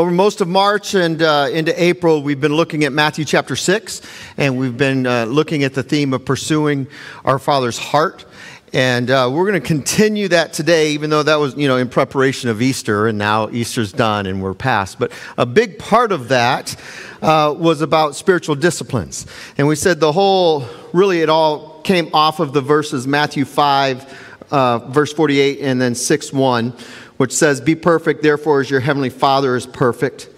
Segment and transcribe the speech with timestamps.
[0.00, 4.00] over most of March and uh, into April, we've been looking at Matthew chapter 6,
[4.38, 6.86] and we've been uh, looking at the theme of pursuing
[7.22, 8.24] our Father's heart.
[8.72, 11.90] And uh, we're going to continue that today, even though that was, you know, in
[11.90, 14.98] preparation of Easter, and now Easter's done and we're past.
[14.98, 16.74] But a big part of that
[17.20, 19.26] uh, was about spiritual disciplines.
[19.58, 20.64] And we said the whole,
[20.94, 25.94] really, it all came off of the verses Matthew 5, uh, verse 48, and then
[25.94, 26.72] 6 1
[27.20, 30.30] which says, Be perfect, therefore, as your heavenly Father is perfect.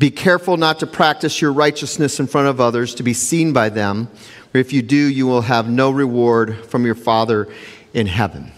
[0.00, 3.68] Be careful not to practice your righteousness in front of others to be seen by
[3.68, 4.08] them.
[4.50, 7.46] For if you do, you will have no reward from your Father
[7.92, 8.50] in heaven.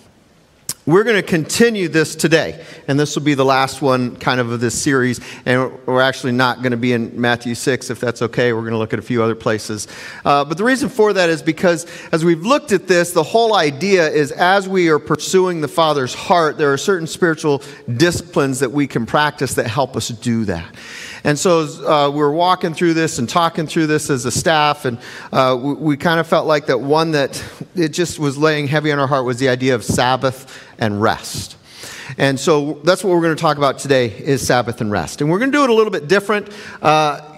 [0.86, 4.52] We're going to continue this today, and this will be the last one kind of
[4.52, 5.20] of this series.
[5.44, 8.52] And we're actually not going to be in Matthew 6, if that's okay.
[8.52, 9.88] We're going to look at a few other places.
[10.24, 13.56] Uh, but the reason for that is because as we've looked at this, the whole
[13.56, 17.64] idea is as we are pursuing the Father's heart, there are certain spiritual
[17.96, 20.72] disciplines that we can practice that help us do that.
[21.24, 24.84] And so uh, we were walking through this and talking through this as a staff,
[24.84, 25.00] and
[25.32, 27.42] uh, we, we kind of felt like that one that
[27.74, 31.56] it just was laying heavy on our heart was the idea of Sabbath and rest.
[32.18, 35.20] And so that's what we're going to talk about today is Sabbath and rest.
[35.20, 36.48] And we're going to do it a little bit different.
[36.80, 37.35] Uh,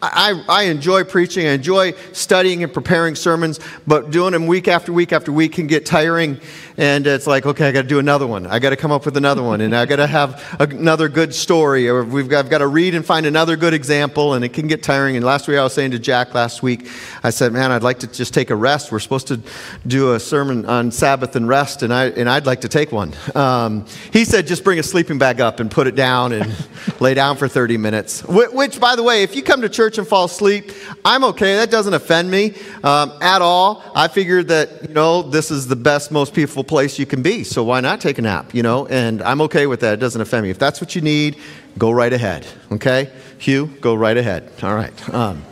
[0.00, 4.92] I, I enjoy preaching, I enjoy studying and preparing sermons, but doing them week after
[4.92, 6.40] week after week can get tiring
[6.76, 8.46] and it's like, okay, I got to do another one.
[8.46, 11.34] I got to come up with another one, and I got to have another good
[11.34, 14.52] story, or we've got, I've got to read and find another good example, and it
[14.52, 15.16] can get tiring.
[15.16, 16.88] And last week, I was saying to Jack last week,
[17.22, 18.90] I said, man, I'd like to just take a rest.
[18.90, 19.40] We're supposed to
[19.86, 23.12] do a sermon on Sabbath and rest, and, I, and I'd like to take one.
[23.34, 26.54] Um, he said, just bring a sleeping bag up and put it down and
[27.00, 28.24] lay down for 30 minutes.
[28.24, 30.72] Which, by the way, if you come to church and fall asleep,
[31.04, 31.56] I'm okay.
[31.56, 33.82] That doesn't offend me um, at all.
[33.94, 37.44] I figured that, you know, this is the best, most peaceful place you can be.
[37.44, 38.86] So why not take a nap, you know?
[38.86, 39.94] And I'm okay with that.
[39.94, 40.50] It doesn't offend me.
[40.50, 41.36] If that's what you need,
[41.78, 43.10] go right ahead, okay?
[43.38, 44.50] Hugh, go right ahead.
[44.62, 45.08] All right.
[45.12, 45.42] Um,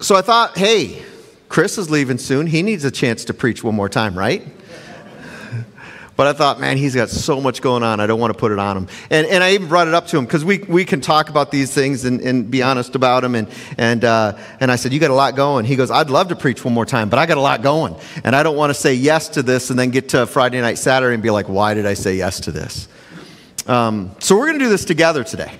[0.00, 1.02] so I thought, hey,
[1.48, 2.46] Chris is leaving soon.
[2.46, 4.46] He needs a chance to preach one more time, right?
[6.16, 8.00] But I thought, man, he's got so much going on.
[8.00, 8.88] I don't want to put it on him.
[9.10, 11.50] And, and I even brought it up to him because we, we can talk about
[11.50, 13.34] these things and, and be honest about them.
[13.34, 15.66] And, and, uh, and I said, You got a lot going.
[15.66, 17.96] He goes, I'd love to preach one more time, but I got a lot going.
[18.24, 20.78] And I don't want to say yes to this and then get to Friday night,
[20.78, 22.88] Saturday and be like, Why did I say yes to this?
[23.66, 25.52] Um, so we're going to do this together today.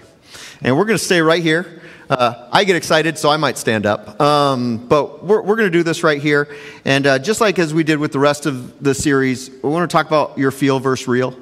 [0.62, 1.83] And we're going to stay right here.
[2.09, 4.21] Uh, I get excited, so I might stand up.
[4.21, 6.55] Um, but we're, we're going to do this right here.
[6.84, 9.91] And uh, just like as we did with the rest of the series, we want
[9.91, 11.37] to talk about your feel versus real.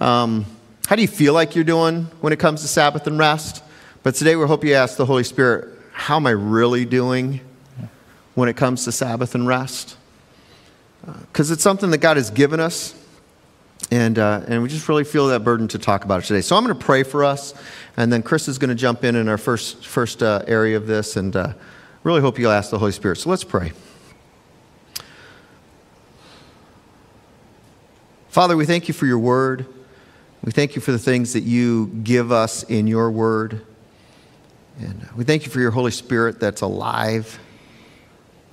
[0.00, 0.44] Um,
[0.88, 3.62] how do you feel like you're doing when it comes to Sabbath and rest?
[4.02, 7.40] But today we hope you ask the Holy Spirit, how am I really doing
[8.34, 9.96] when it comes to Sabbath and rest?
[11.06, 12.94] Because uh, it's something that God has given us.
[13.92, 16.40] And, uh, and we just really feel that burden to talk about it today.
[16.40, 17.52] So I'm going to pray for us,
[17.98, 20.86] and then Chris is going to jump in in our first, first uh, area of
[20.86, 21.52] this, and uh,
[22.02, 23.16] really hope you'll ask the Holy Spirit.
[23.16, 23.72] So let's pray.
[28.30, 29.66] Father, we thank you for your word.
[30.42, 33.60] We thank you for the things that you give us in your word.
[34.80, 37.38] And we thank you for your Holy Spirit that's alive,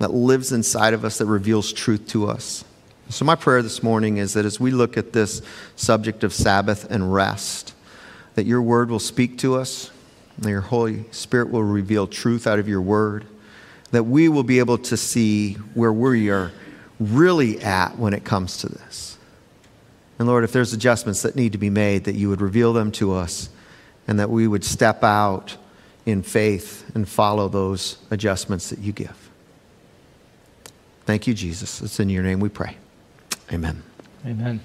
[0.00, 2.62] that lives inside of us, that reveals truth to us.
[3.10, 5.42] So, my prayer this morning is that as we look at this
[5.74, 7.74] subject of Sabbath and rest,
[8.36, 9.90] that your word will speak to us,
[10.38, 13.26] that your Holy Spirit will reveal truth out of your word,
[13.90, 16.52] that we will be able to see where we are
[17.00, 19.18] really at when it comes to this.
[20.20, 22.92] And Lord, if there's adjustments that need to be made, that you would reveal them
[22.92, 23.48] to us
[24.06, 25.56] and that we would step out
[26.06, 29.30] in faith and follow those adjustments that you give.
[31.06, 31.82] Thank you, Jesus.
[31.82, 32.76] It's in your name we pray.
[33.52, 33.82] Amen.
[34.24, 34.60] Amen.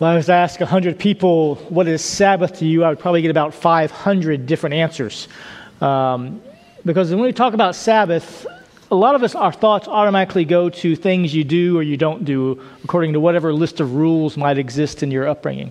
[0.00, 2.82] Well, I was asked 100 people, what is Sabbath to you?
[2.82, 5.28] I would probably get about 500 different answers.
[5.80, 6.42] Um,
[6.84, 8.44] because when we talk about Sabbath,
[8.90, 12.24] a lot of us, our thoughts automatically go to things you do or you don't
[12.24, 15.70] do according to whatever list of rules might exist in your upbringing.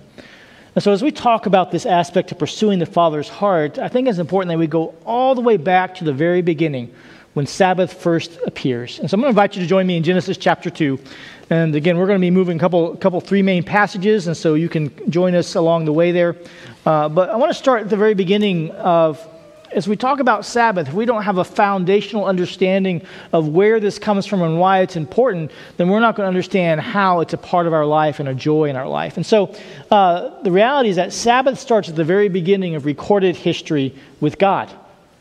[0.74, 4.08] And so, as we talk about this aspect of pursuing the Father's heart, I think
[4.08, 6.92] it's important that we go all the way back to the very beginning
[7.34, 8.98] when Sabbath first appears.
[8.98, 10.98] And so I'm going to invite you to join me in Genesis chapter 2.
[11.50, 14.54] And again, we're going to be moving a couple, couple three main passages, and so
[14.54, 16.36] you can join us along the way there.
[16.86, 19.20] Uh, but I want to start at the very beginning of,
[19.72, 23.98] as we talk about Sabbath, if we don't have a foundational understanding of where this
[23.98, 27.38] comes from and why it's important, then we're not going to understand how it's a
[27.38, 29.16] part of our life and a joy in our life.
[29.16, 29.54] And so
[29.90, 34.38] uh, the reality is that Sabbath starts at the very beginning of recorded history with
[34.38, 34.70] God.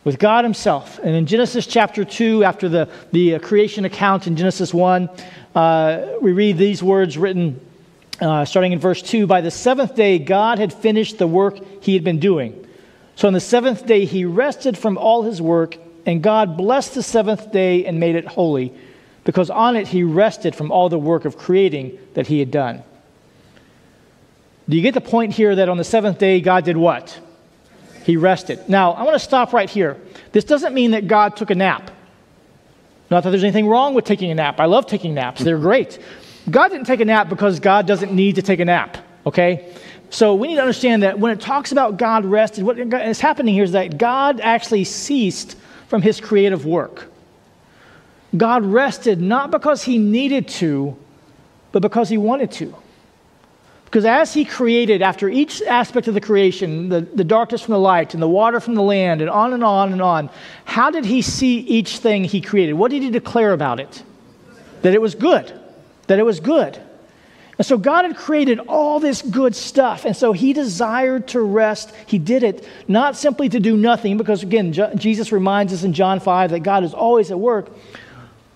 [0.03, 0.99] With God Himself.
[0.99, 5.09] And in Genesis chapter 2, after the, the uh, creation account in Genesis 1,
[5.55, 7.59] uh, we read these words written
[8.21, 11.93] uh, starting in verse 2 By the seventh day, God had finished the work He
[11.93, 12.67] had been doing.
[13.15, 17.03] So on the seventh day, He rested from all His work, and God blessed the
[17.03, 18.73] seventh day and made it holy,
[19.23, 22.83] because on it He rested from all the work of creating that He had done.
[24.69, 27.19] Do you get the point here that on the seventh day, God did what?
[28.03, 28.67] He rested.
[28.67, 29.97] Now, I want to stop right here.
[30.31, 31.91] This doesn't mean that God took a nap.
[33.09, 34.59] Not that there's anything wrong with taking a nap.
[34.59, 35.99] I love taking naps, they're great.
[36.49, 39.73] God didn't take a nap because God doesn't need to take a nap, okay?
[40.09, 43.53] So we need to understand that when it talks about God rested, what is happening
[43.53, 45.57] here is that God actually ceased
[45.87, 47.09] from his creative work.
[48.35, 50.97] God rested not because he needed to,
[51.71, 52.75] but because he wanted to.
[53.93, 57.79] Because as he created, after each aspect of the creation, the, the darkness from the
[57.79, 60.31] light, and the water from the land, and on and on and on,
[60.65, 62.73] how did he see each thing he created?
[62.73, 64.01] What did he declare about it?
[64.81, 65.53] That it was good.
[66.07, 66.81] That it was good.
[67.59, 70.05] And so God had created all this good stuff.
[70.05, 71.93] And so he desired to rest.
[72.07, 76.19] He did it not simply to do nothing, because again, Jesus reminds us in John
[76.19, 77.69] 5 that God is always at work.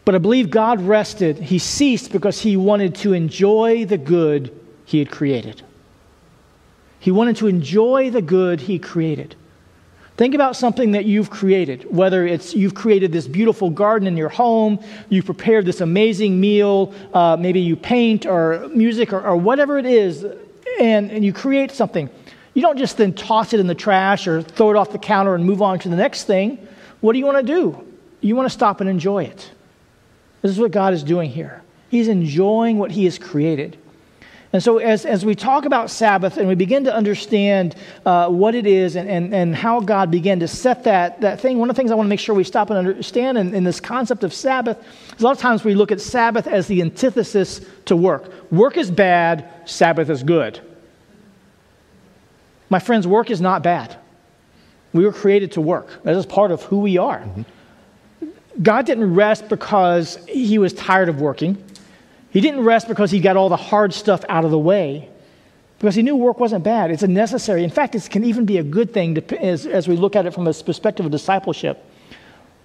[0.04, 1.38] But I believe God rested.
[1.38, 5.62] He ceased because he wanted to enjoy the good he had created.
[6.98, 9.36] He wanted to enjoy the good he created.
[10.16, 14.30] Think about something that you've created, whether it's you've created this beautiful garden in your
[14.30, 14.80] home,
[15.10, 19.86] you've prepared this amazing meal, uh, maybe you paint or music or, or whatever it
[19.86, 20.24] is,
[20.80, 22.10] and, and you create something.
[22.54, 25.36] You don't just then toss it in the trash or throw it off the counter
[25.36, 26.66] and move on to the next thing.
[27.01, 27.86] What do you want to do?
[28.22, 29.51] You want to stop and enjoy it.
[30.42, 31.62] This is what God is doing here.
[31.89, 33.78] He's enjoying what He has created.
[34.53, 38.55] And so, as, as we talk about Sabbath and we begin to understand uh, what
[38.55, 41.75] it is and, and, and how God began to set that, that thing, one of
[41.75, 44.23] the things I want to make sure we stop and understand in, in this concept
[44.23, 44.77] of Sabbath
[45.15, 48.31] is a lot of times we look at Sabbath as the antithesis to work.
[48.51, 50.61] Work is bad, Sabbath is good.
[52.69, 53.97] My friends, work is not bad.
[54.93, 57.19] We were created to work, that is part of who we are.
[57.19, 57.41] Mm-hmm.
[58.63, 61.61] God didn't rest because he was tired of working.
[62.38, 65.10] He didn't rest because he got all the hard stuff out of the way,
[65.80, 66.92] because he knew work wasn't bad.
[66.92, 67.63] It's a necessary.
[67.63, 70.28] In fact, it can even be a good thing to, as, as we look at
[70.28, 71.84] it from a perspective of discipleship.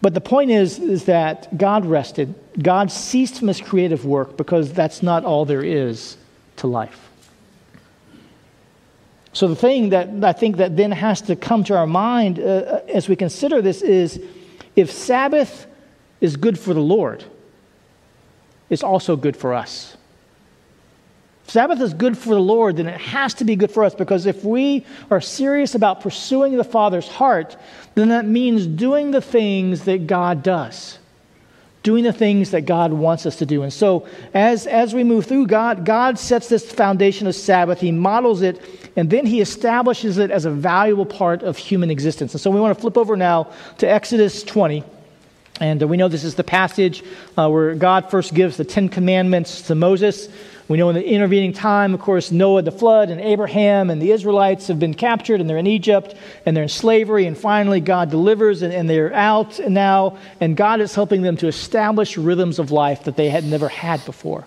[0.03, 2.35] But the point is, is that God rested.
[2.63, 6.19] God ceased from his creative work because that's not all there is
[6.57, 7.09] to life.
[9.33, 12.43] So the thing that I think that then has to come to our mind uh,
[12.43, 14.23] uh as we consider this is
[14.77, 15.67] if Sabbath
[16.21, 17.25] is good for the Lord,
[18.73, 19.99] is also good for us.
[21.47, 24.25] Sabbath is good for the Lord, then it has to be good for us because
[24.25, 27.55] if we are serious about pursuing the Father's heart,
[27.95, 30.99] then that means doing the things that God does,
[31.83, 33.63] doing the things that God wants us to do.
[33.63, 37.93] And so, as, as we move through, God, God sets this foundation of Sabbath, He
[37.93, 38.59] models it,
[38.97, 42.33] and then He establishes it as a valuable part of human existence.
[42.33, 44.83] And so, we want to flip over now to Exodus 20.
[45.63, 47.05] And uh, we know this is the passage
[47.39, 50.29] uh, where God first gives the Ten Commandments to Moses.
[50.67, 54.11] We know in the intervening time, of course, Noah, the flood, and Abraham and the
[54.11, 57.27] Israelites have been captured and they're in Egypt and they're in slavery.
[57.27, 60.19] And finally, God delivers and, and they're out now.
[60.41, 64.05] And God is helping them to establish rhythms of life that they had never had
[64.05, 64.45] before.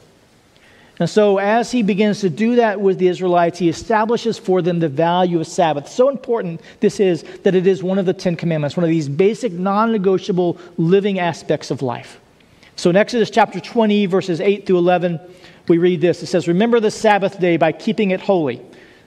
[1.00, 4.80] And so, as he begins to do that with the Israelites, he establishes for them
[4.80, 5.90] the value of Sabbath.
[5.90, 9.10] So important this is that it is one of the Ten Commandments, one of these
[9.10, 12.22] basic, non negotiable living aspects of life.
[12.78, 15.20] So, in Exodus chapter 20, verses 8 through 11,
[15.68, 18.62] we read this It says, Remember the Sabbath day by keeping it holy.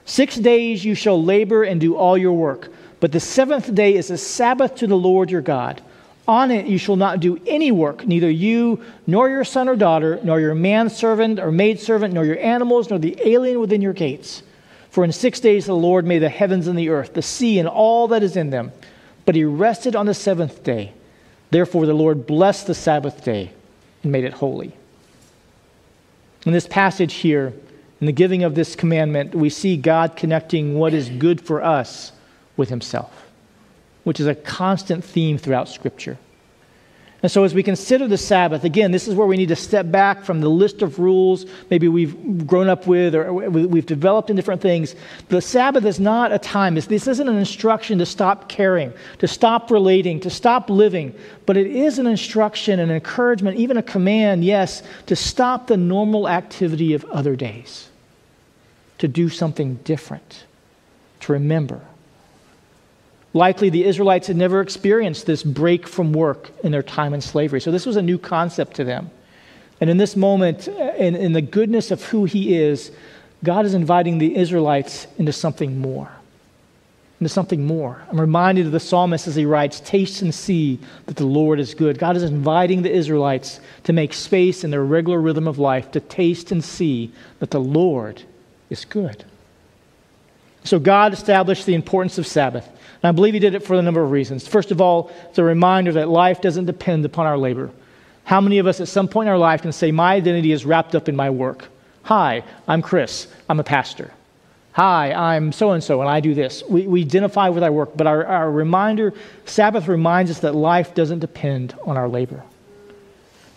[0.05, 4.11] Six days you shall labor and do all your work, but the seventh day is
[4.11, 5.81] a Sabbath to the Lord your God.
[6.29, 10.19] On it you shall not do any work, neither you, nor your son or daughter,
[10.23, 14.43] nor your manservant or maidservant, nor your animals, nor the alien within your gates.
[14.91, 17.67] For in six days the Lord made the heavens and the earth, the sea, and
[17.67, 18.71] all that is in them.
[19.25, 20.93] But he rested on the seventh day.
[21.49, 23.51] Therefore the Lord blessed the Sabbath day
[24.03, 24.77] and made it holy.
[26.45, 27.53] In this passage here,
[27.99, 32.11] in the giving of this commandment, we see God connecting what is good for us
[32.55, 33.28] with himself
[34.09, 36.17] which is a constant theme throughout Scripture.
[37.21, 39.91] And so, as we consider the Sabbath, again, this is where we need to step
[39.91, 44.35] back from the list of rules maybe we've grown up with or we've developed in
[44.35, 44.95] different things.
[45.27, 49.69] The Sabbath is not a time, this isn't an instruction to stop caring, to stop
[49.69, 51.13] relating, to stop living,
[51.45, 56.27] but it is an instruction, an encouragement, even a command, yes, to stop the normal
[56.27, 57.89] activity of other days,
[58.97, 60.45] to do something different,
[61.19, 61.79] to remember
[63.33, 67.61] Likely, the Israelites had never experienced this break from work in their time in slavery.
[67.61, 69.11] So, this was a new concept to them.
[69.81, 72.91] And in this moment, uh, in, in the goodness of who He is,
[73.43, 76.11] God is inviting the Israelites into something more.
[77.19, 78.01] Into something more.
[78.09, 81.73] I'm reminded of the psalmist as he writes, Taste and see that the Lord is
[81.73, 81.99] good.
[81.99, 85.99] God is inviting the Israelites to make space in their regular rhythm of life to
[85.99, 88.23] taste and see that the Lord
[88.69, 89.23] is good.
[90.63, 92.69] So, God established the importance of Sabbath.
[93.01, 94.47] And I believe He did it for a number of reasons.
[94.47, 97.71] First of all, it's a reminder that life doesn't depend upon our labor.
[98.23, 100.65] How many of us at some point in our life can say, My identity is
[100.65, 101.67] wrapped up in my work?
[102.03, 103.27] Hi, I'm Chris.
[103.47, 104.11] I'm a pastor.
[104.73, 106.63] Hi, I'm so and so, and I do this.
[106.69, 109.13] We, we identify with our work, but our, our reminder,
[109.45, 112.43] Sabbath reminds us that life doesn't depend on our labor.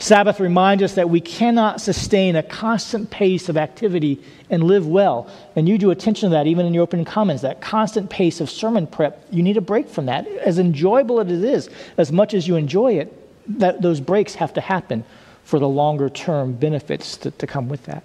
[0.02, 5.30] Sabbath reminds us that we cannot sustain a constant pace of activity and live well.
[5.54, 8.50] And you drew attention to that even in your opening comments that constant pace of
[8.50, 9.24] sermon prep.
[9.30, 10.26] You need a break from that.
[10.26, 13.16] As enjoyable as it is, as much as you enjoy it,
[13.60, 15.04] that, those breaks have to happen
[15.44, 18.02] for the longer term benefits to, to come with that.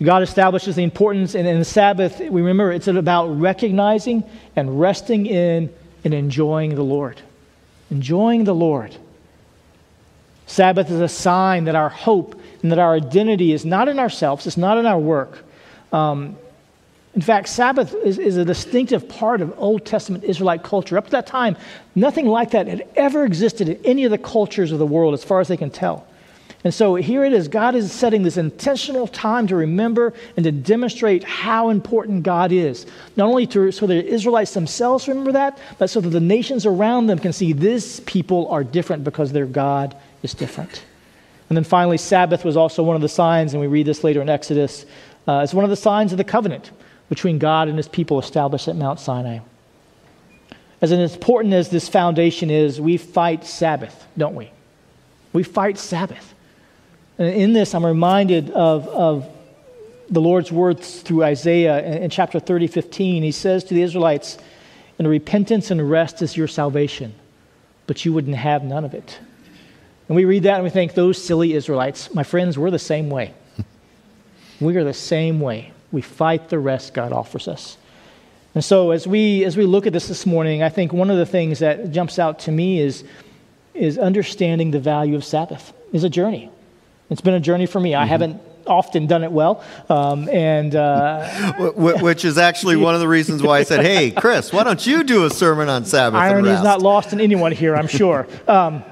[0.00, 4.22] God establishes the importance, and in the Sabbath, we remember it's about recognizing
[4.54, 5.74] and resting in
[6.04, 7.20] and enjoying the Lord.
[7.90, 8.96] Enjoying the Lord.
[10.46, 14.46] Sabbath is a sign that our hope and that our identity is not in ourselves,
[14.46, 15.44] it's not in our work.
[15.92, 16.36] Um,
[17.14, 20.96] in fact, Sabbath is, is, a distinctive part of Old Testament Israelite culture.
[20.96, 21.56] Up to that time,
[21.94, 25.22] nothing like that had ever existed in any of the cultures of the world, as
[25.22, 26.06] far as they can tell.
[26.64, 30.52] And so here it is God is setting this intentional time to remember and to
[30.52, 32.86] demonstrate how important God is.
[33.16, 36.64] Not only to, so that the Israelites themselves remember that, but so that the nations
[36.64, 40.84] around them can see these people are different because their God is different.
[41.48, 44.22] And then finally, Sabbath was also one of the signs, and we read this later
[44.22, 44.86] in Exodus,
[45.28, 46.70] uh, it's one of the signs of the covenant
[47.08, 49.40] between God and his people established at Mount Sinai.
[50.80, 54.50] As important as this foundation is, we fight Sabbath, don't we?
[55.32, 56.34] We fight Sabbath.
[57.18, 59.28] And in this, I'm reminded of, of
[60.10, 63.22] the Lord's words through Isaiah in, in chapter 30, 15.
[63.22, 64.38] He says to the Israelites,
[64.98, 67.14] And repentance and rest is your salvation,
[67.86, 69.20] but you wouldn't have none of it.
[70.12, 72.14] And we read that and we think, those silly Israelites.
[72.14, 73.32] My friends, we're the same way.
[74.60, 75.72] we are the same way.
[75.90, 77.78] We fight the rest God offers us.
[78.54, 81.16] And so as we as we look at this this morning, I think one of
[81.16, 83.04] the things that jumps out to me is
[83.72, 85.72] is understanding the value of Sabbath.
[85.94, 86.50] Is a journey.
[87.08, 87.92] It's been a journey for me.
[87.92, 88.02] Mm-hmm.
[88.02, 89.64] I haven't often done it well.
[89.88, 94.52] Um, and uh, which is actually one of the reasons why I said, "Hey, Chris,
[94.52, 97.74] why don't you do a sermon on Sabbath?" Irony is not lost in anyone here,
[97.74, 98.28] I'm sure.
[98.46, 98.84] Um,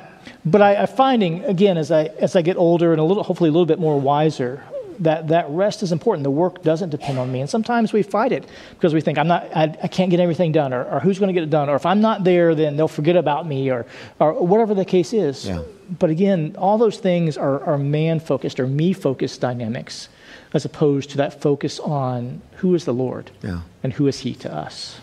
[0.44, 3.48] but I, am finding, again, as I, as I get older and a little, hopefully
[3.48, 4.62] a little bit more wiser,
[5.00, 6.24] that, that rest is important.
[6.24, 7.40] The work doesn't depend on me.
[7.40, 10.52] And sometimes we fight it because we think, I'm not, I, I can't get everything
[10.52, 12.76] done, or, or who's going to get it done, or if I'm not there, then
[12.76, 13.86] they'll forget about me, or,
[14.18, 15.46] or whatever the case is.
[15.46, 15.62] Yeah.
[15.98, 20.08] But again, all those things are, are man focused or me focused dynamics
[20.52, 23.60] as opposed to that focus on who is the Lord yeah.
[23.82, 24.99] and who is He to us.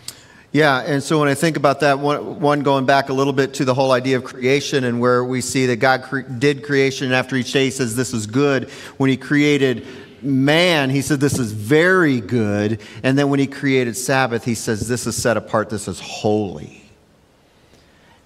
[0.50, 3.52] Yeah, and so when I think about that, one, one, going back a little bit
[3.54, 7.06] to the whole idea of creation and where we see that God cre- did creation,
[7.06, 8.70] and after each day he says this is good.
[8.96, 9.86] When he created
[10.22, 12.80] man, he said this is very good.
[13.02, 16.77] And then when he created Sabbath, he says this is set apart, this is holy.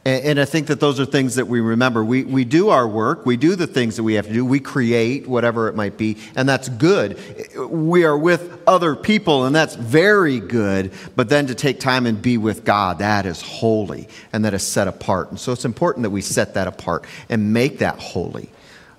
[0.05, 2.05] And, and, I think that those are things that we remember.
[2.05, 4.59] We, we do our work, we do the things that we have to do, we
[4.59, 7.19] create, whatever it might be, and that's good.
[7.57, 10.93] We are with other people, and that's very good.
[11.15, 14.67] But then to take time and be with God, that is holy, and that is
[14.67, 15.31] set apart.
[15.31, 18.51] And so it's important that we set that apart and make that holy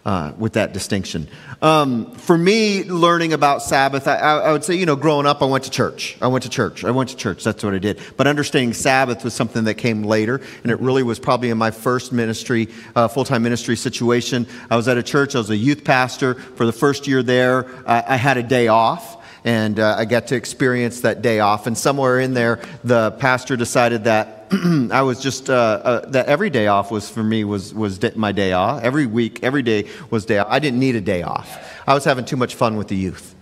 [0.05, 1.27] uh, with that distinction.
[1.62, 5.45] Um, for me, learning about Sabbath, I, I, would say, you know, growing up, I
[5.45, 6.17] went to church.
[6.22, 6.83] I went to church.
[6.83, 7.43] I went to church.
[7.43, 8.01] That's what I did.
[8.17, 11.72] But understanding Sabbath was something that came later, and it really was probably in my
[11.72, 14.45] first ministry, uh, full time ministry situation.
[14.69, 16.33] I was at a church, I was a youth pastor.
[16.36, 20.27] For the first year there, I, I had a day off and uh, I got
[20.27, 21.67] to experience that day off.
[21.67, 24.47] And somewhere in there, the pastor decided that
[24.91, 28.31] I was just uh, uh, that every day off was for me was was my
[28.31, 28.83] day off.
[28.83, 30.47] Every week, every day was day off.
[30.50, 31.81] I didn't need a day off.
[31.88, 33.35] I was having too much fun with the youth,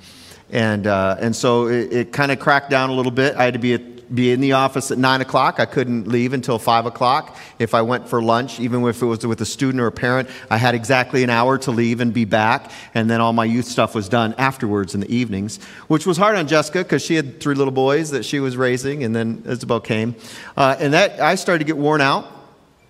[0.50, 3.36] and uh, and so it, it kind of cracked down a little bit.
[3.36, 3.74] I had to be
[4.14, 5.60] be in the office at 9 o'clock.
[5.60, 7.38] I couldn't leave until 5 o'clock.
[7.60, 10.30] If I went for lunch, even if it was with a student or a parent,
[10.50, 12.72] I had exactly an hour to leave and be back.
[12.94, 16.36] And then all my youth stuff was done afterwards in the evenings, which was hard
[16.36, 19.04] on Jessica because she had three little boys that she was raising.
[19.04, 20.16] And then Isabel came.
[20.58, 22.28] Uh, and that I started to get worn out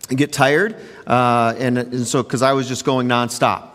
[0.10, 0.76] and get tired.
[1.06, 3.70] Uh, and, and so, because I was just going nonstop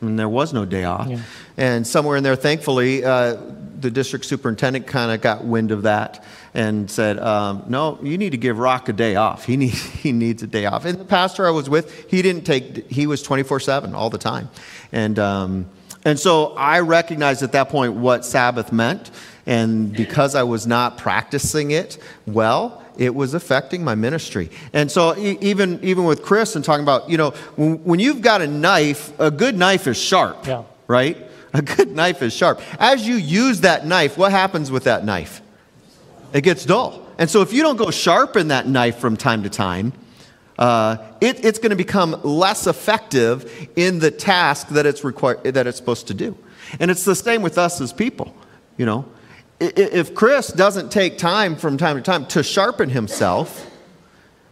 [0.00, 1.08] and there was no day off.
[1.08, 1.20] Yeah.
[1.56, 3.36] And somewhere in there, thankfully, uh,
[3.80, 8.30] the district superintendent kind of got wind of that and said, um, No, you need
[8.30, 9.44] to give Rock a day off.
[9.44, 10.84] He, need, he needs a day off.
[10.84, 14.18] And the pastor I was with, he didn't take, he was 24 7 all the
[14.18, 14.50] time.
[14.92, 15.66] And, um,
[16.04, 19.10] and so I recognized at that point what Sabbath meant.
[19.46, 24.50] And because I was not practicing it well, it was affecting my ministry.
[24.72, 28.42] And so even, even with Chris and talking about, you know, when, when you've got
[28.42, 30.64] a knife, a good knife is sharp, yeah.
[30.86, 31.29] right?
[31.54, 32.60] A good knife is sharp.
[32.78, 35.42] As you use that knife, what happens with that knife?
[36.32, 37.06] It gets dull.
[37.18, 39.92] And so if you don't go sharpen that knife from time to time,
[40.58, 45.66] uh, it, it's going to become less effective in the task that it's, required, that
[45.66, 46.36] it's supposed to do.
[46.78, 48.34] And it's the same with us as people.
[48.76, 49.06] You know,
[49.58, 53.68] if Chris doesn't take time from time to time to sharpen himself,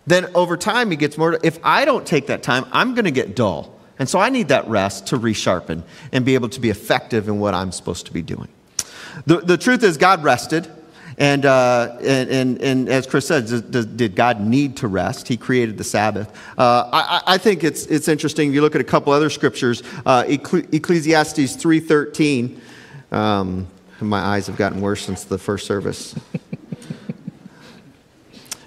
[0.06, 1.38] then over time he gets more.
[1.42, 3.77] If I don't take that time, I'm going to get dull.
[3.98, 7.40] And so I need that rest to resharpen and be able to be effective in
[7.40, 8.48] what I'm supposed to be doing.
[9.26, 10.70] The, the truth is, God rested.
[11.18, 15.26] And, uh, and, and, and, as Chris said, did, did, God need to rest?
[15.26, 16.30] He created the Sabbath.
[16.56, 18.50] Uh, I, I, think it's, it's interesting.
[18.50, 22.60] If you look at a couple other scriptures, uh, Ecclesiastes 3.13,
[23.10, 23.66] um,
[24.00, 26.14] my eyes have gotten worse since the first service.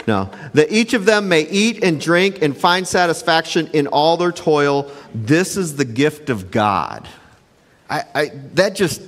[0.08, 0.30] no.
[0.54, 4.92] That each of them may eat and drink and find satisfaction in all their toil.
[5.14, 7.08] This is the gift of God.
[7.90, 9.02] I, I, that just,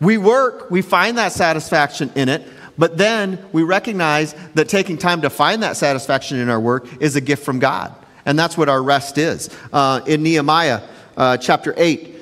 [0.00, 2.46] we work, we find that satisfaction in it,
[2.76, 7.16] but then we recognize that taking time to find that satisfaction in our work is
[7.16, 7.94] a gift from God.
[8.24, 9.48] And that's what our rest is.
[9.72, 10.82] Uh, in Nehemiah
[11.16, 12.17] uh, chapter 8,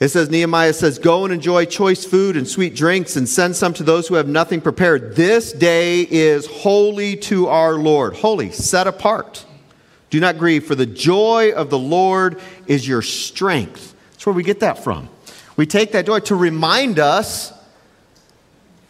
[0.00, 3.72] it says, Nehemiah says, Go and enjoy choice food and sweet drinks and send some
[3.74, 5.14] to those who have nothing prepared.
[5.14, 8.14] This day is holy to our Lord.
[8.14, 9.46] Holy, set apart.
[10.10, 13.94] Do not grieve, for the joy of the Lord is your strength.
[14.12, 15.08] That's where we get that from.
[15.56, 17.52] We take that joy to remind us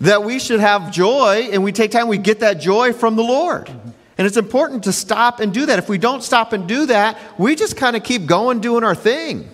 [0.00, 3.23] that we should have joy, and we take time, we get that joy from the
[3.23, 3.68] Lord.
[4.16, 5.78] And it's important to stop and do that.
[5.78, 8.94] If we don't stop and do that, we just kind of keep going doing our
[8.94, 9.49] thing.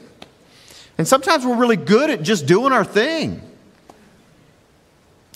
[1.00, 3.40] And sometimes we're really good at just doing our thing.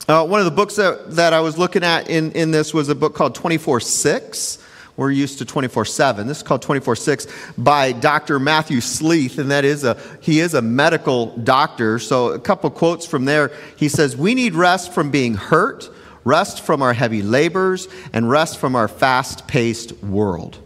[0.06, 2.90] Uh, one of the books that, that I was looking at in, in this was
[2.90, 4.58] a book called 24 6.
[4.98, 6.26] We're used to 24 7.
[6.26, 8.38] This is called 24 6 by Dr.
[8.38, 11.98] Matthew Sleeth, and that is a, he is a medical doctor.
[11.98, 13.50] So, a couple quotes from there.
[13.78, 15.88] He says, We need rest from being hurt,
[16.24, 20.58] rest from our heavy labors, and rest from our fast paced world.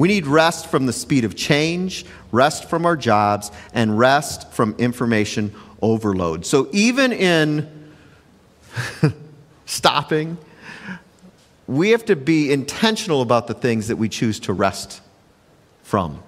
[0.00, 4.74] We need rest from the speed of change, rest from our jobs, and rest from
[4.78, 6.46] information overload.
[6.46, 7.92] So even in
[9.66, 10.38] stopping,
[11.66, 15.02] we have to be intentional about the things that we choose to rest
[15.82, 16.22] from.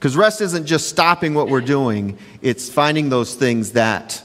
[0.00, 4.24] Because rest isn't just stopping what we're doing, it's finding those things that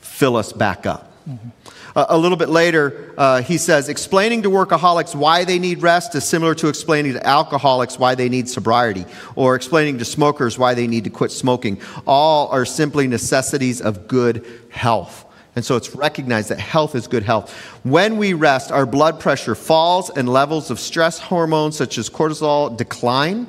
[0.00, 1.10] fill us back up.
[1.26, 1.48] Mm-hmm.
[1.94, 6.14] Uh, a little bit later, uh, he says, explaining to workaholics why they need rest
[6.14, 9.04] is similar to explaining to alcoholics why they need sobriety,
[9.36, 11.80] or explaining to smokers why they need to quit smoking.
[12.06, 15.26] All are simply necessities of good health.
[15.54, 17.52] And so it's recognized that health is good health.
[17.82, 22.74] When we rest, our blood pressure falls and levels of stress hormones such as cortisol
[22.74, 23.46] decline.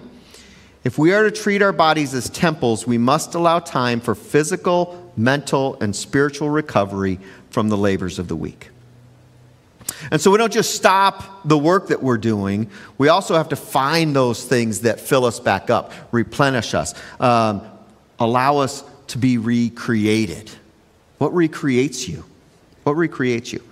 [0.83, 5.13] If we are to treat our bodies as temples, we must allow time for physical,
[5.15, 7.19] mental, and spiritual recovery
[7.53, 8.69] from the labors of the week.
[10.11, 13.55] And so we don't just stop the work that we're doing, we also have to
[13.55, 17.61] find those things that fill us back up, replenish us, um,
[18.19, 20.49] allow us to be recreated.
[21.19, 22.25] What recreates you?
[22.83, 23.63] What recreates you?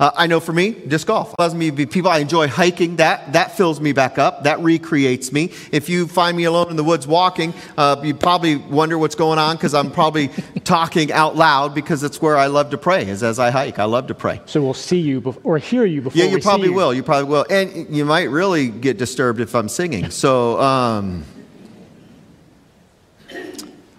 [0.00, 2.10] Uh, I know for me, disc golf allows me to be people.
[2.10, 2.96] I enjoy hiking.
[2.96, 4.44] That that fills me back up.
[4.44, 5.52] That recreates me.
[5.72, 9.38] If you find me alone in the woods walking, uh, you probably wonder what's going
[9.38, 10.28] on because I'm probably
[10.64, 13.06] talking out loud because it's where I love to pray.
[13.06, 14.40] Is as I hike, I love to pray.
[14.46, 16.18] So we'll see you bef- or hear you before.
[16.18, 16.74] Yeah, you probably you.
[16.74, 16.94] will.
[16.94, 20.10] You probably will, and you might really get disturbed if I'm singing.
[20.10, 20.58] So.
[20.60, 21.24] Um,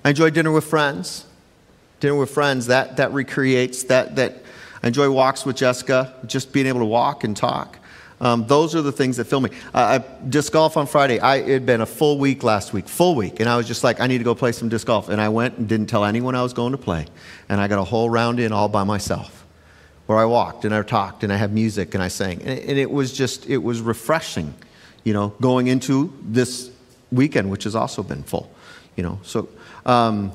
[0.03, 1.25] I enjoy dinner with friends.
[1.99, 4.41] Dinner with friends that that recreates that that
[4.83, 7.77] I enjoy walks with Jessica, just being able to walk and talk.
[8.19, 9.49] Um, those are the things that fill me.
[9.73, 11.19] Uh, I disc golf on Friday.
[11.19, 13.83] I, it had been a full week last week, full week, and I was just
[13.83, 15.09] like, I need to go play some disc golf.
[15.09, 17.07] And I went and didn't tell anyone I was going to play,
[17.49, 19.45] and I got a whole round in all by myself,
[20.05, 22.77] where I walked and I talked and I had music and I sang, and, and
[22.77, 24.53] it was just it was refreshing,
[25.03, 26.69] you know, going into this
[27.11, 28.51] weekend, which has also been full,
[28.95, 29.19] you know.
[29.23, 29.49] So.
[29.83, 30.31] Um,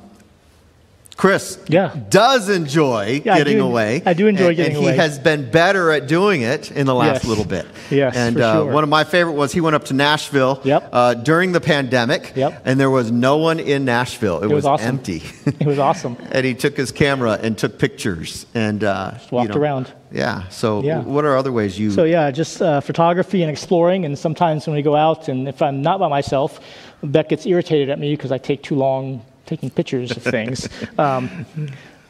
[1.17, 1.93] Chris Yeah.
[2.11, 4.03] does enjoy Yeah, I getting do- away.
[4.05, 6.95] I do enjoy and, getting and he has been better at doing it in the
[6.95, 7.25] last Yes.
[7.25, 7.65] little bit.
[7.91, 8.65] Yes, And for uh, sure.
[8.73, 10.89] one of my favorite was he went up to Nashville Yep.
[10.93, 12.61] uh, during the pandemic, Yep.
[12.67, 14.41] and there was no one in Nashville.
[14.43, 14.87] It, It was awesome.
[14.87, 15.23] empty.
[15.59, 16.19] It was awesome.
[16.33, 19.93] and he took his camera and took pictures and uh, walked you know, around.
[20.13, 20.43] Yeah.
[20.51, 21.01] So, Yeah.
[21.01, 21.93] what are other ways you?
[21.93, 24.05] So yeah, just uh, photography and exploring.
[24.05, 26.61] And sometimes when we go out, and if I'm not by myself,
[27.03, 30.69] Beck gets irritated at me because I take too long taking pictures of things.
[30.99, 31.47] um,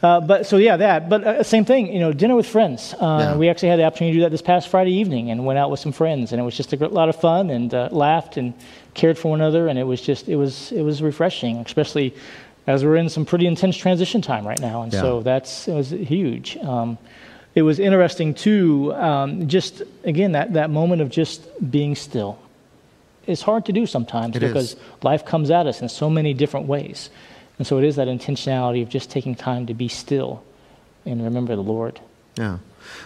[0.03, 1.09] uh, but so yeah, that.
[1.09, 2.95] But uh, same thing, you know, dinner with friends.
[2.95, 3.37] Uh, Yeah.
[3.37, 5.71] We actually had the opportunity to do that this past Friday evening, and went out
[5.71, 8.53] with some friends, and it was just a lot of fun, and uh, laughed and
[8.95, 12.15] cared for one another, and it was just it was it was refreshing, especially
[12.67, 15.01] as we're in some pretty intense transition time right now, and Yeah.
[15.01, 16.57] so that's it was huge.
[16.59, 16.99] Um,
[17.55, 22.39] it was interesting too, um, just again that that moment of just being still.
[23.27, 24.49] It's hard to do sometimes It is.
[24.53, 27.11] because life comes at us in so many different ways.
[27.59, 30.43] And so it is that intentionality of just taking time to be still
[31.05, 32.01] and remember the Lord.
[32.37, 32.59] Yeah.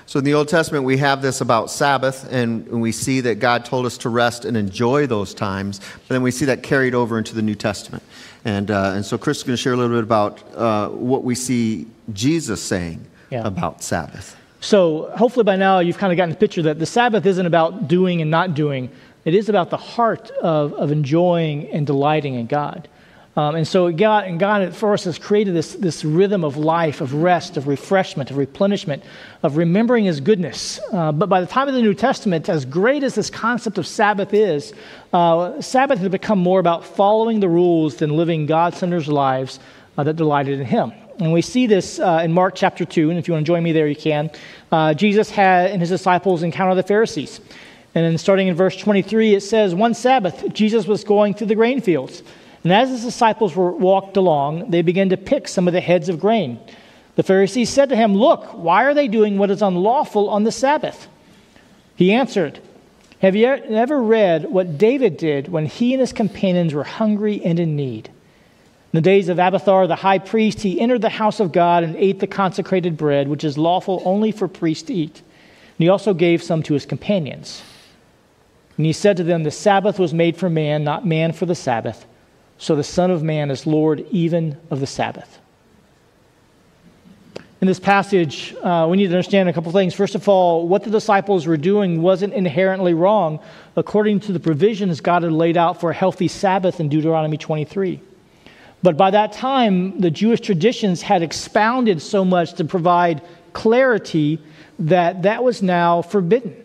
[0.07, 3.65] So in the Old Testament, we have this about Sabbath, and we see that God
[3.65, 5.79] told us to rest and enjoy those times.
[5.79, 8.03] But then we see that carried over into the New Testament.
[8.45, 11.25] And, uh, and so Chris is going to share a little bit about uh, what
[11.25, 13.47] we see Jesus saying Yeah.
[13.47, 14.37] about Sabbath.
[14.61, 17.89] So hopefully by now you've kind of gotten the picture that the Sabbath isn't about
[17.89, 18.91] doing and not doing.
[19.25, 22.89] It is about the heart of, of enjoying and delighting in God.
[23.37, 27.01] Um, and so God and God for us has created this, this rhythm of life,
[27.01, 29.05] of rest, of refreshment, of replenishment,
[29.43, 30.81] of remembering His goodness.
[30.93, 33.87] Uh, but by the time of the New Testament, as great as this concept of
[33.87, 34.73] Sabbath is,
[35.13, 39.61] uh, Sabbath has become more about following the rules than living God-centered lives
[39.97, 40.93] uh, that delighted in Him.
[41.21, 43.63] And we see this uh, in Mark chapter 2, and if you want to join
[43.63, 44.31] me there, you can.
[44.73, 47.41] Uh, Jesus had and his disciples encounter the Pharisees.
[47.95, 51.55] And then starting in verse 23, it says, One Sabbath, Jesus was going through the
[51.55, 52.23] grain fields.
[52.63, 56.09] And as his disciples were walked along, they began to pick some of the heads
[56.09, 56.61] of grain.
[57.17, 60.53] The Pharisees said to him, Look, why are they doing what is unlawful on the
[60.53, 61.09] Sabbath?
[61.97, 62.61] He answered,
[63.21, 67.59] Have you ever read what David did when he and his companions were hungry and
[67.59, 68.09] in need?
[68.93, 71.97] In the days of Abiathar the high priest, he entered the house of God and
[71.97, 75.19] ate the consecrated bread, which is lawful only for priests to eat.
[75.19, 77.63] And he also gave some to his companions.
[78.77, 81.55] And he said to them, The Sabbath was made for man, not man for the
[81.55, 82.07] Sabbath.
[82.59, 85.39] So the Son of Man is Lord even of the Sabbath.
[87.61, 89.93] In this passage, uh, we need to understand a couple things.
[89.93, 93.39] First of all, what the disciples were doing wasn't inherently wrong
[93.77, 98.01] according to the provisions God had laid out for a healthy Sabbath in Deuteronomy 23.
[98.83, 103.21] But by that time, the Jewish traditions had expounded so much to provide
[103.53, 104.39] clarity
[104.79, 106.57] that that was now forbidden.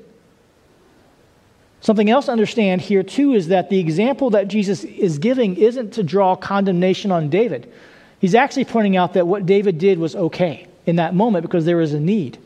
[1.81, 5.93] Something else to understand here, too, is that the example that Jesus is giving isn't
[5.93, 7.71] to draw condemnation on David.
[8.19, 11.77] He's actually pointing out that what David did was okay in that moment because there
[11.77, 12.39] was a need.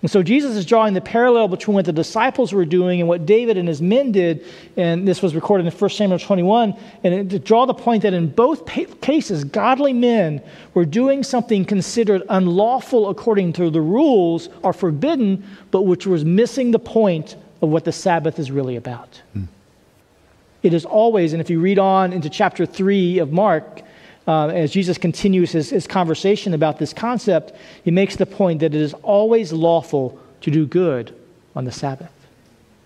[0.00, 3.26] And so Jesus is drawing the parallel between what the disciples were doing and what
[3.26, 4.46] David and his men did.
[4.76, 6.74] And this was recorded in 1 Samuel 21.
[7.02, 8.64] And to draw the point that in both
[9.00, 10.40] cases, godly men
[10.74, 16.70] were doing something considered unlawful according to the rules or forbidden, but which was missing
[16.70, 19.20] the point of what the Sabbath is really about.
[20.62, 23.82] It is always, and if you read on into chapter 3 of Mark,
[24.26, 27.52] uh, as Jesus continues his, his conversation about this concept,
[27.84, 31.14] he makes the point that it is always lawful to do good
[31.56, 32.12] on the Sabbath.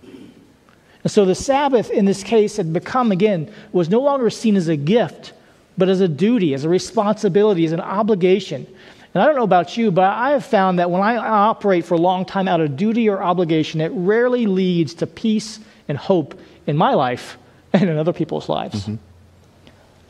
[0.03, 4.69] And so the Sabbath in this case had become, again, was no longer seen as
[4.69, 5.33] a gift,
[5.77, 8.67] but as a duty, as a responsibility, as an obligation.
[9.15, 11.95] And I don't know about you, but I have found that when I operate for
[11.95, 16.39] a long time out of duty or obligation, it rarely leads to peace and hope
[16.67, 17.37] in my life
[17.73, 18.83] and in other people's lives.
[18.83, 18.97] Mm-hmm.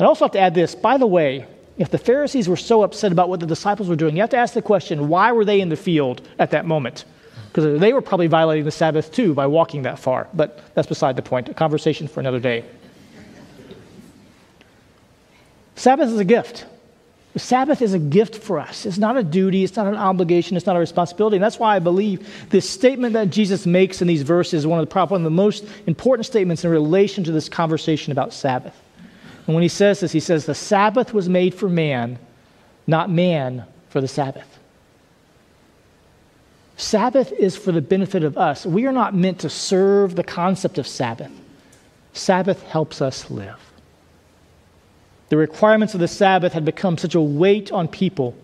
[0.01, 1.47] I also have to add this by the way,
[1.79, 4.37] if the Pharisees were so upset about what the disciples were doing, you have to
[4.37, 7.05] ask the question why were they in the field at that moment?
[7.49, 10.29] Because they were probably violating the Sabbath too by walking that far.
[10.33, 12.65] But that's beside the point, a conversation for another day.
[15.77, 16.67] Sabbath is a gift.
[17.33, 18.85] The Sabbath is a gift for us.
[18.85, 21.37] It's not a duty, it's not an obligation, it's not a responsibility.
[21.37, 24.79] And that's why I believe this statement that Jesus makes in these verses is one
[24.79, 28.35] of the, probably one of the most important statements in relation to this conversation about
[28.35, 28.79] Sabbath.
[29.47, 32.19] And when he says this, he says, The Sabbath was made for man,
[32.87, 34.59] not man for the Sabbath.
[36.77, 38.67] Sabbath is for the benefit of us.
[38.67, 41.31] We are not meant to serve the concept of Sabbath.
[42.13, 43.72] Sabbath helps us live.
[45.33, 48.37] The requirements of the Sabbath had become such a weight on people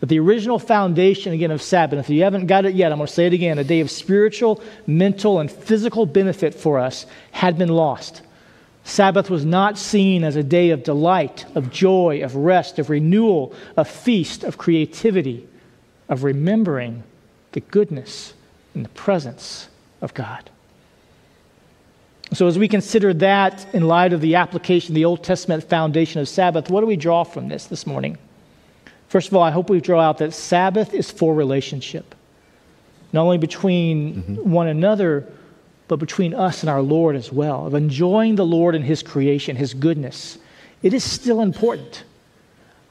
[0.00, 3.08] that the original foundation, again, of Sabbath, if you haven't got it yet, I'm going
[3.08, 7.58] to say it again a day of spiritual, mental, and physical benefit for us had
[7.58, 8.22] been lost.
[8.84, 13.54] Sabbath was not seen as a day of delight, of joy, of rest, of renewal,
[13.76, 15.46] of feast, of creativity,
[16.08, 17.02] of remembering
[17.52, 18.32] the goodness
[18.74, 19.68] and the presence
[20.00, 20.48] of God.
[22.32, 26.20] So, as we consider that in light of the application of the Old Testament foundation
[26.20, 28.18] of Sabbath, what do we draw from this this morning?
[29.08, 32.14] First of all, I hope we draw out that Sabbath is for relationship,
[33.12, 34.48] not only between mm-hmm.
[34.48, 35.26] one another,
[35.88, 39.56] but between us and our Lord as well, of enjoying the Lord and His creation,
[39.56, 40.38] His goodness.
[40.84, 42.04] It is still important.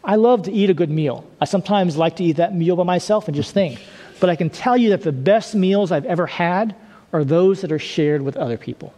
[0.04, 1.25] I love to eat a good meal.
[1.39, 3.82] I sometimes like to eat that meal by myself and just think.
[4.19, 6.75] But I can tell you that the best meals I've ever had
[7.13, 8.93] are those that are shared with other people.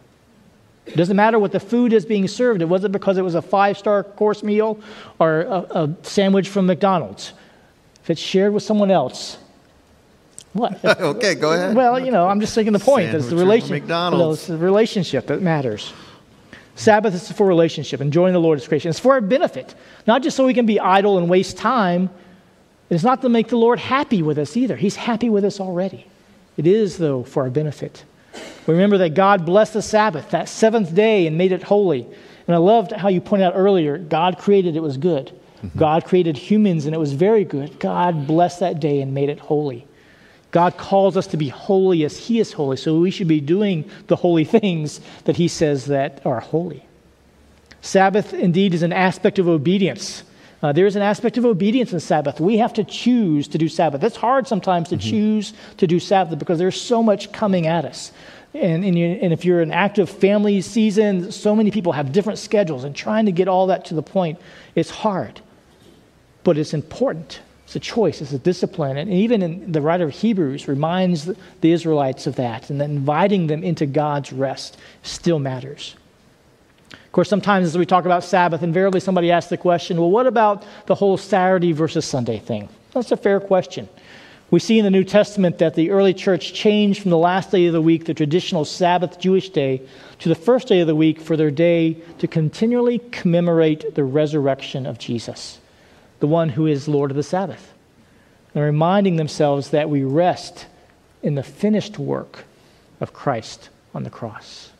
[0.86, 2.60] It doesn't matter what the food is being served.
[2.60, 4.80] It wasn't because it was a five star course meal
[5.18, 7.32] or a, a, sandwich from McDonald's.
[8.02, 9.38] If it's shared with someone else,
[10.52, 10.84] what?
[11.00, 11.76] okay, go ahead.
[11.76, 13.14] Well, you know, I'm just taking the point.
[13.14, 14.40] It's the, relation, McDonald's.
[14.40, 15.92] it's the relationship that matters.
[16.74, 18.90] Sabbath is for relationship, enjoying the Lord's creation.
[18.90, 19.74] It's for our benefit,
[20.06, 22.10] not just so we can be idle and waste time.
[22.90, 24.76] It's not to make the Lord happy with us either.
[24.76, 26.06] He's happy with us already.
[26.56, 28.04] It is, though, for our benefit.
[28.66, 32.06] We remember that God blessed the Sabbath, that seventh day, and made it holy.
[32.46, 35.32] And I loved how you pointed out earlier God created, it was good.
[35.62, 35.78] Mm-hmm.
[35.78, 37.78] God created humans, and it was very good.
[37.78, 39.86] God blessed that day and made it holy.
[40.50, 43.88] God calls us to be holy as He is holy, so we should be doing
[44.08, 46.84] the holy things that He says that are holy.
[47.80, 50.24] Sabbath, indeed, is an aspect of obedience.
[50.62, 52.38] Uh, there is an aspect of obedience in Sabbath.
[52.38, 54.02] We have to choose to do Sabbath.
[54.04, 55.10] It's hard sometimes to mm-hmm.
[55.10, 58.12] choose to do Sabbath because there's so much coming at us.
[58.54, 62.38] And, and, you, and, if you're an active family season, so many people have different
[62.38, 64.38] schedules, and trying to get all that to the point,
[64.74, 65.40] is hard.
[66.44, 67.40] But it's important.
[67.64, 68.98] It's a choice, it's a discipline.
[68.98, 71.24] And even in the writer of Hebrews reminds
[71.62, 75.96] the Israelites of that, and that inviting them into God's rest still matters.
[77.12, 80.26] Of course, sometimes as we talk about Sabbath, invariably somebody asks the question, well, what
[80.26, 82.70] about the whole Saturday versus Sunday thing?
[82.94, 83.86] That's a fair question.
[84.50, 87.66] We see in the New Testament that the early church changed from the last day
[87.66, 89.82] of the week, the traditional Sabbath Jewish day,
[90.20, 94.86] to the first day of the week for their day to continually commemorate the resurrection
[94.86, 95.58] of Jesus,
[96.20, 97.74] the one who is Lord of the Sabbath,
[98.54, 100.64] and reminding themselves that we rest
[101.22, 102.46] in the finished work
[103.02, 104.71] of Christ on the cross.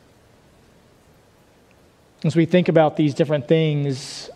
[2.23, 4.29] As we think about these different things,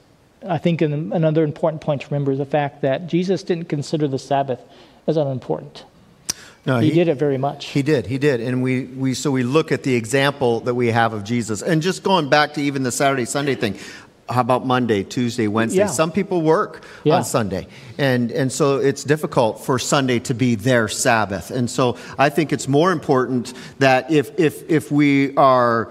[0.45, 4.19] I think another important point to remember is the fact that Jesus didn't consider the
[4.19, 4.60] Sabbath
[5.08, 5.86] as unimportant.
[6.65, 7.67] No, he, he, did it very much.
[7.67, 8.06] He did.
[8.08, 8.41] He did.
[8.41, 11.62] And we, we so we look at the example that we have of Jesus.
[11.62, 13.78] And just going back to even the Saturday Sunday thing.
[14.30, 15.80] How about Monday, Tuesday, Wednesday?
[15.80, 15.88] Yeah.
[15.88, 17.15] Some people work yeah.
[17.15, 17.67] on Sunday.
[17.97, 21.50] And and so it's difficult for Sunday to be their Sabbath.
[21.50, 25.89] And so I think it's more important that if if if we are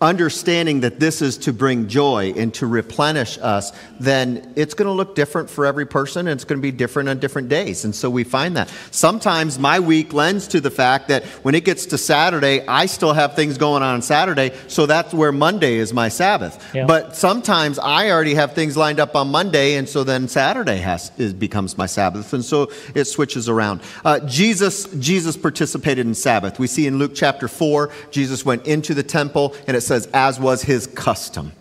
[0.00, 4.92] understanding that this is to bring joy and to replenish us, then it's going to
[4.92, 7.84] look different for every person and it's going to be different on different days.
[7.84, 8.72] And so we find that.
[8.90, 13.12] Sometimes my week lends to the fact that when it gets to Saturday, I still
[13.12, 16.64] have things going on, on Saturday, so that's where Monday is my Sabbath.
[16.74, 16.86] Yeah.
[16.86, 21.10] But sometimes I already have things lined up on Monday, and so then Saturday has
[21.18, 22.32] is, becomes my Sabbath.
[22.32, 23.80] And so it switches around.
[24.04, 26.58] Uh, Jesus, Jesus participated in Sabbath.
[26.58, 30.38] We see in Luke chapter 4, Jesus went into the temple and it says, as
[30.38, 31.52] was his custom.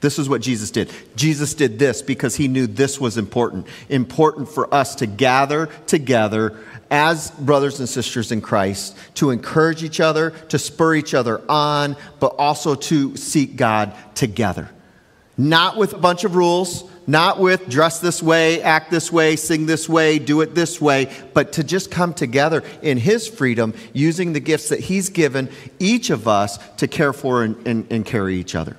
[0.00, 0.90] This is what Jesus did.
[1.16, 3.66] Jesus did this because he knew this was important.
[3.88, 6.58] Important for us to gather together
[6.90, 11.96] as brothers and sisters in Christ, to encourage each other, to spur each other on,
[12.20, 14.68] but also to seek God together.
[15.38, 19.66] Not with a bunch of rules, not with dress this way, act this way, sing
[19.66, 24.32] this way, do it this way, but to just come together in His freedom, using
[24.32, 28.36] the gifts that He's given each of us to care for and, and, and carry
[28.36, 28.76] each other.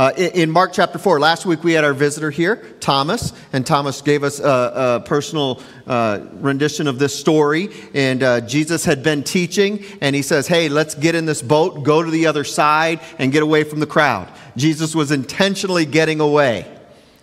[0.00, 3.66] Uh, in, in, Mark chapter 4, last week we had our visitor here, Thomas, and
[3.66, 7.68] Thomas gave us a, a personal uh, rendition of this story.
[7.92, 11.82] And uh, Jesus had been teaching, and he says, Hey, let's get in this boat,
[11.82, 14.32] go to the other side, and get away from the crowd.
[14.56, 16.79] Jesus was intentionally getting away.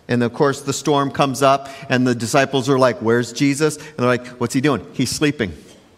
[0.08, 3.76] And of course, the storm comes up, and the disciples are like, Where's Jesus?
[3.76, 4.86] And they're like, What's he doing?
[4.94, 5.52] He's sleeping.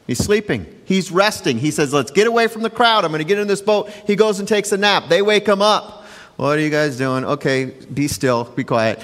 [0.07, 0.67] He's sleeping.
[0.85, 1.59] He's resting.
[1.59, 3.05] He says, Let's get away from the crowd.
[3.05, 3.91] I'm going to get in this boat.
[4.07, 5.05] He goes and takes a nap.
[5.09, 6.05] They wake him up.
[6.37, 7.25] What are you guys doing?
[7.25, 9.03] Okay, be still, be quiet.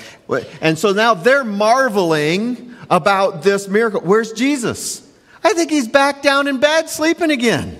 [0.61, 4.01] And so now they're marveling about this miracle.
[4.01, 5.07] Where's Jesus?
[5.45, 7.79] I think he's back down in bed sleeping again.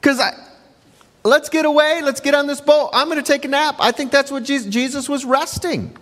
[0.00, 0.32] Because I,
[1.24, 2.00] Let's get away.
[2.02, 2.90] Let's get on this boat.
[2.92, 3.76] I'm going to take a nap.
[3.78, 5.96] I think that's what Jesus, Jesus was resting.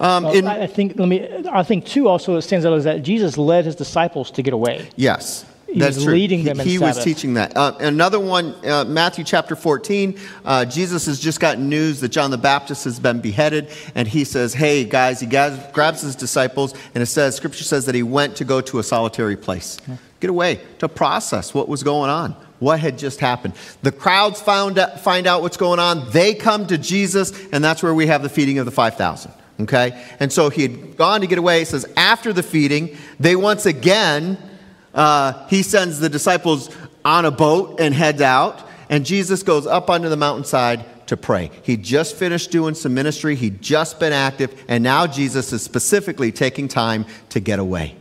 [0.00, 1.28] Um, well, in, I think let me.
[1.50, 2.08] I think too.
[2.08, 4.88] Also, it stands out is that Jesus led his disciples to get away.
[4.96, 5.46] Yes.
[5.72, 6.14] He That's was true.
[6.14, 7.56] leading he, them in he was teaching that.
[7.56, 10.18] Uh, another one, uh, Matthew chapter 14.
[10.44, 14.24] Uh, Jesus has just gotten news that John the Baptist has been beheaded, and he
[14.24, 18.02] says, "Hey guys," he grabs, grabs his disciples, and it says, Scripture says that he
[18.02, 19.78] went to go to a solitary place,
[20.20, 23.54] get away to process what was going on, what had just happened.
[23.82, 26.08] The crowds found out, find out what's going on.
[26.12, 29.32] They come to Jesus, and that's where we have the feeding of the five thousand.
[29.60, 31.62] Okay, and so he had gone to get away.
[31.62, 34.38] It says after the feeding, they once again
[34.94, 36.70] uh, he sends the disciples
[37.04, 41.50] on a boat and heads out, and Jesus goes up onto the mountainside to pray.
[41.64, 46.30] He just finished doing some ministry, he'd just been active, and now Jesus is specifically
[46.30, 47.96] taking time to get away.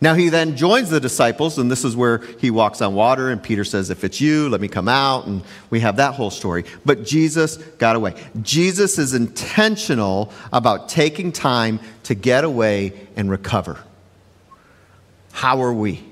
[0.00, 3.42] Now he then joins the disciples, and this is where he walks on water, and
[3.42, 6.64] Peter says, If it's you, let me come out, and we have that whole story.
[6.84, 8.14] But Jesus got away.
[8.42, 13.78] Jesus is intentional about taking time to get away and recover.
[15.32, 16.04] How are we?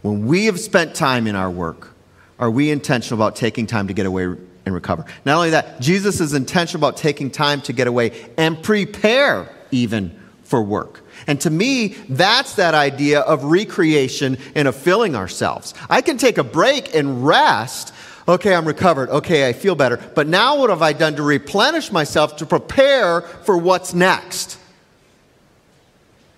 [0.00, 1.92] When we have spent time in our work,
[2.38, 5.04] are we intentional about taking time to get away and recover?
[5.24, 10.18] Not only that, Jesus is intentional about taking time to get away and prepare even
[10.42, 11.02] for work.
[11.26, 15.74] And to me, that's that idea of recreation and of filling ourselves.
[15.90, 17.92] I can take a break and rest.
[18.28, 19.08] Okay, I'm recovered.
[19.08, 19.96] Okay, I feel better.
[19.96, 24.58] But now what have I done to replenish myself to prepare for what's next?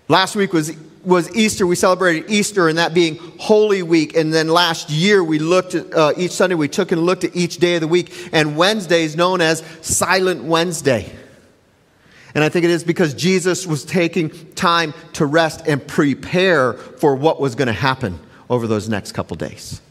[0.07, 1.67] Last week was, was Easter.
[1.67, 4.15] We celebrated Easter and that being Holy Week.
[4.15, 7.35] And then last year we looked at uh, each Sunday, we took and looked at
[7.35, 8.11] each day of the week.
[8.31, 11.11] And Wednesday is known as Silent Wednesday.
[12.35, 17.15] And I think it is because Jesus was taking time to rest and prepare for
[17.15, 19.81] what was going to happen over those next couple days.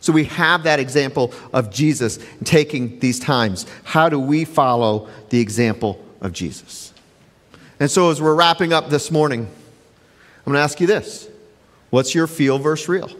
[0.00, 3.64] So we have that example of Jesus taking these times.
[3.84, 6.92] How do we follow the example of Jesus?
[7.80, 11.28] And so as we're wrapping up this morning, I'm going to ask you this
[11.90, 13.10] What's your feel versus real?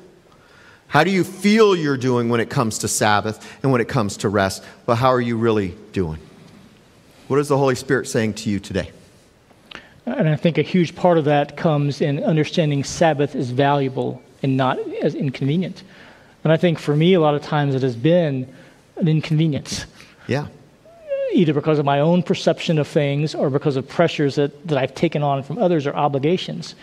[0.88, 4.18] How do you feel you're doing when it comes to Sabbath and when it comes
[4.18, 4.62] to rest?
[4.84, 6.20] But how are you really doing?
[7.28, 8.90] What is the Holy Spirit saying to you today?
[10.06, 14.56] And I think a huge part of that comes in understanding Sabbath is valuable and
[14.56, 15.82] not as inconvenient.
[16.44, 18.46] And I think for me, a lot of times it has been
[18.96, 19.86] an inconvenience,
[20.26, 20.48] Yeah.
[21.32, 24.94] either because of my own perception of things or because of pressures that, that I've
[24.94, 26.74] taken on from others or obligations.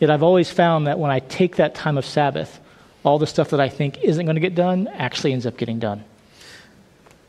[0.00, 2.58] Yet I've always found that when I take that time of Sabbath,
[3.04, 5.78] all the stuff that I think isn't going to get done actually ends up getting
[5.78, 6.02] done.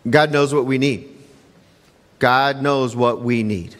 [0.10, 1.10] God knows what we need.
[2.22, 3.76] God knows what we need.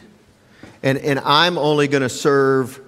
[0.82, 2.80] And, and I'm only going to serve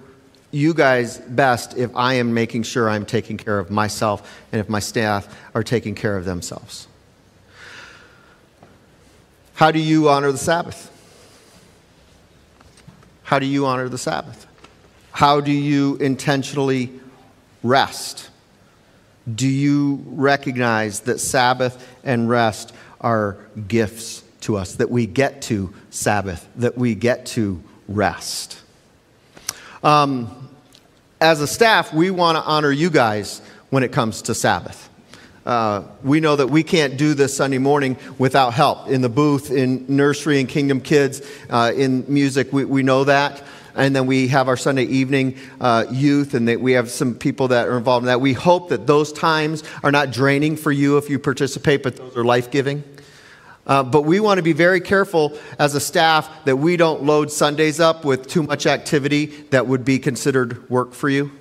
[0.51, 4.67] you guys best if I am making sure I'm taking care of myself and if
[4.67, 6.89] my staff are taking care of themselves.
[9.53, 10.91] How do you honor the Sabbath?
[13.23, 14.45] How do you honor the Sabbath?
[15.11, 16.91] How do you intentionally
[17.63, 18.29] rest?
[19.33, 23.37] Do you recognize that Sabbath and rest are
[23.69, 28.59] gifts to us, that we get to Sabbath, that we get to rest?
[29.83, 30.49] Um,
[31.21, 34.89] as a staff, we want to honor you guys when it comes to Sabbath.
[35.45, 39.51] Uh, we know that we can't do this Sunday morning without help in the booth,
[39.51, 42.51] in nursery and Kingdom Kids, uh, in music.
[42.51, 43.43] We, we know that.
[43.75, 47.67] And then we have our Sunday evening uh, youth, and we have some people that
[47.67, 48.21] are involved in that.
[48.21, 52.15] We hope that those times are not draining for you if you participate, but those
[52.15, 52.83] are life giving.
[53.67, 57.31] Uh, but we want to be very careful as a staff that we don't load
[57.31, 61.31] Sundays up with too much activity that would be considered work for you.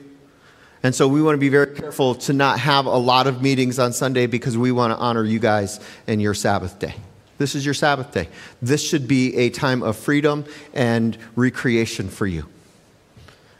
[0.82, 3.78] And so we want to be very careful to not have a lot of meetings
[3.78, 6.94] on Sunday because we want to honor you guys and your Sabbath day.
[7.38, 8.28] This is your Sabbath day.
[8.62, 12.46] This should be a time of freedom and recreation for you.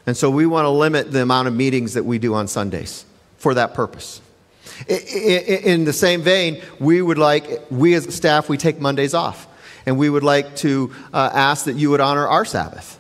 [0.07, 3.07] And so we want to limit the amount of meetings that we do on Sundays
[3.39, 4.21] for that purpose.
[4.89, 9.47] In the same vein, we would like, we as staff, we take Mondays off.
[9.87, 12.99] And we would like to uh, ask that you would honor our Sabbath.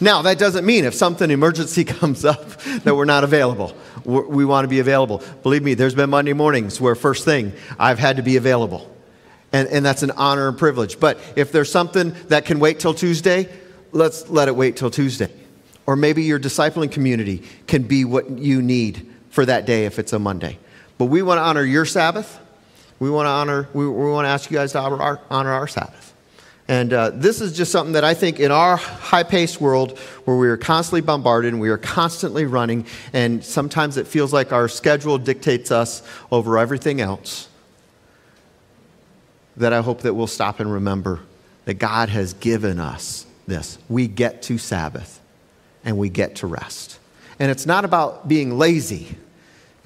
[0.00, 3.74] Now, that doesn't mean if something emergency comes up that we're not available.
[4.04, 5.22] We're, we want to be available.
[5.42, 8.92] Believe me, there's been Monday mornings where first thing I've had to be available.
[9.52, 11.00] And, and that's an honor and privilege.
[11.00, 13.48] But if there's something that can wait till Tuesday,
[13.92, 15.30] let's let it wait till Tuesday.
[15.86, 20.12] Or maybe your discipling community can be what you need for that day if it's
[20.12, 20.58] a Monday.
[20.98, 22.40] But we want to honor your Sabbath.
[22.98, 25.52] We want to honor, we, we want to ask you guys to honor our, honor
[25.52, 26.14] our Sabbath.
[26.68, 30.36] And uh, this is just something that I think in our high paced world where
[30.36, 34.66] we are constantly bombarded and we are constantly running, and sometimes it feels like our
[34.66, 36.02] schedule dictates us
[36.32, 37.48] over everything else,
[39.56, 41.20] that I hope that we'll stop and remember
[41.66, 43.78] that God has given us this.
[43.88, 45.20] We get to Sabbath
[45.84, 46.98] and we get to rest.
[47.38, 49.16] And it's not about being lazy,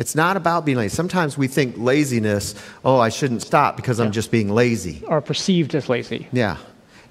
[0.00, 0.94] It's not about being lazy.
[0.94, 2.54] Sometimes we think laziness,
[2.86, 5.02] oh, I shouldn't stop because I'm just being lazy.
[5.06, 6.26] Or perceived as lazy.
[6.32, 6.56] Yeah.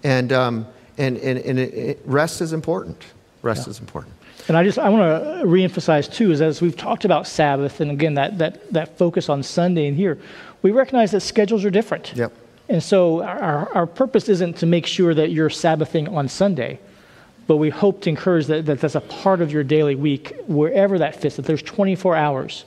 [0.03, 0.65] And, um,
[0.97, 3.05] and, and, and it, it, rest is important.
[3.43, 3.71] Rest yeah.
[3.71, 4.15] is important.
[4.47, 7.91] And I just I want to reemphasize too is as we've talked about Sabbath and
[7.91, 10.17] again that that that focus on Sunday and here,
[10.63, 12.13] we recognize that schedules are different.
[12.15, 12.33] Yep.
[12.69, 16.79] And so our, our purpose isn't to make sure that you're Sabbathing on Sunday,
[17.45, 20.97] but we hope to encourage that, that that's a part of your daily week, wherever
[20.97, 22.65] that fits, that there's 24 hours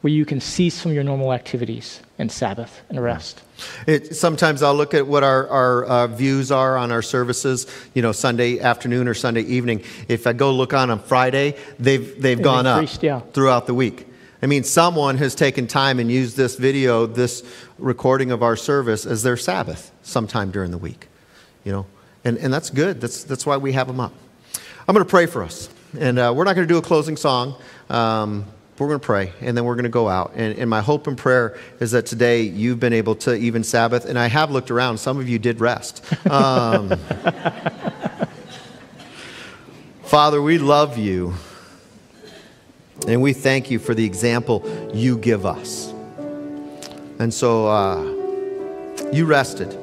[0.00, 3.42] where you can cease from your normal activities and Sabbath and rest.
[3.86, 8.02] It, sometimes I'll look at what our, our uh, views are on our services, you
[8.02, 9.82] know, Sunday afternoon or Sunday evening.
[10.06, 13.20] If I go look on on Friday, they've, they've gone up yeah.
[13.20, 14.06] throughout the week.
[14.40, 17.42] I mean, someone has taken time and used this video, this
[17.76, 21.08] recording of our service, as their Sabbath sometime during the week,
[21.64, 21.86] you know,
[22.24, 23.00] and, and that's good.
[23.00, 24.12] That's, that's why we have them up.
[24.86, 25.68] I'm going to pray for us,
[25.98, 27.56] and uh, we're not going to do a closing song.
[27.90, 28.44] Um,
[28.80, 30.32] we're going to pray and then we're going to go out.
[30.34, 34.04] And, and, my hope and prayer is that today you've been able to even Sabbath.
[34.04, 36.04] And I have looked around, some of you did rest.
[36.30, 36.90] Um,
[40.02, 41.34] Father, we love you.
[43.06, 45.92] And we thank you for the example you give us.
[47.18, 48.02] And so uh,
[49.12, 49.76] you rested.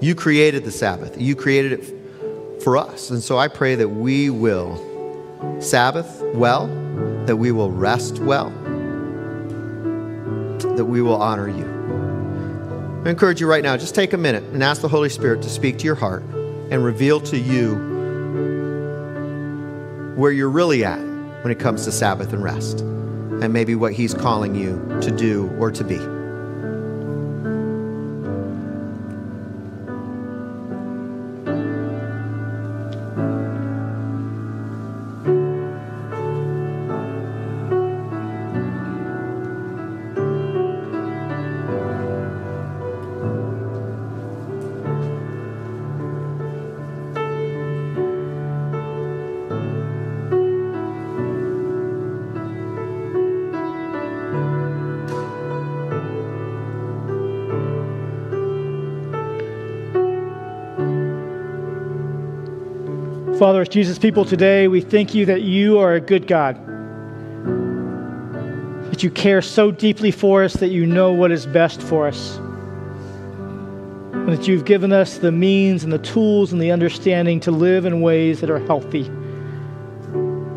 [0.00, 1.20] You created the Sabbath.
[1.20, 3.10] You created it for us.
[3.10, 4.93] And so I pray that we will
[5.60, 6.66] Sabbath well
[7.26, 8.50] that we will rest well,
[10.76, 11.64] that we will honor you.
[13.04, 15.48] I encourage you right now, just take a minute and ask the Holy Spirit to
[15.48, 16.22] speak to your heart
[16.70, 17.74] and reveal to you
[20.16, 21.00] where you're really at
[21.42, 25.50] when it comes to Sabbath and rest, and maybe what He's calling you to do
[25.58, 26.13] or to be.
[63.38, 66.54] Father, as Jesus' people today, we thank you that you are a good God.
[68.92, 72.36] That you care so deeply for us that you know what is best for us.
[74.12, 77.86] And that you've given us the means and the tools and the understanding to live
[77.86, 79.06] in ways that are healthy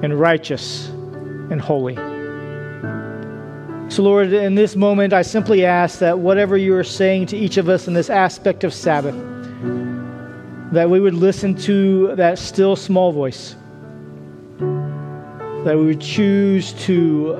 [0.03, 1.95] and righteous and holy.
[3.89, 7.57] So, Lord, in this moment, I simply ask that whatever you are saying to each
[7.57, 9.15] of us in this aspect of Sabbath,
[10.71, 13.55] that we would listen to that still small voice,
[15.63, 17.35] that we would choose to,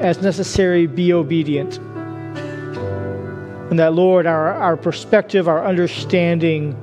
[0.00, 1.78] as necessary, be obedient.
[3.70, 6.74] And that, Lord, our, our perspective, our understanding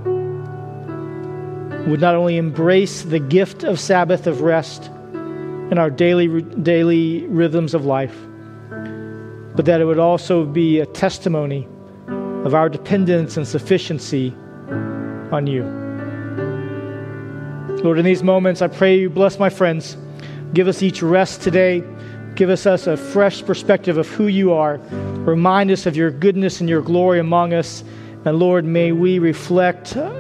[1.89, 4.91] would not only embrace the gift of Sabbath, of rest,
[5.71, 8.15] in our daily, daily rhythms of life,
[9.55, 11.67] but that it would also be a testimony
[12.45, 14.33] of our dependence and sufficiency
[15.32, 15.63] on you.
[17.84, 19.97] Lord, in these moments, I pray you bless my friends.
[20.53, 21.84] Give us each rest today.
[22.36, 24.78] Give us, us a fresh perspective of who you are.
[25.25, 27.84] Remind us of your goodness and your glory among us.
[28.25, 30.11] And Lord, may we reflect uh,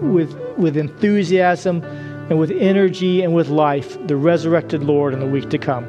[0.00, 1.82] with, with enthusiasm
[2.30, 5.86] and with energy and with life the resurrected Lord in the week to come.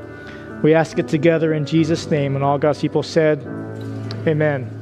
[0.62, 2.36] We ask it together in Jesus' name.
[2.36, 3.42] And all God's people said,
[4.26, 4.73] Amen.